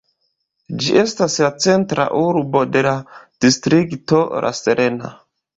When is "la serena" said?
4.47-5.17